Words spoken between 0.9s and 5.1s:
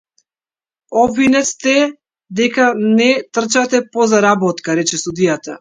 Обвинет сте дека не трчате по заработка, рече